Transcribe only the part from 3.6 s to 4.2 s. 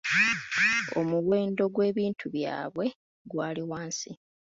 wansi.